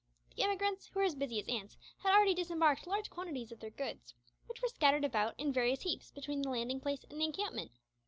[0.35, 4.15] The emigrants, who were busy as ants, had already disembarked large quantities of their goods,
[4.47, 7.69] which were scattered about in various heaps between the landing place and the encampment.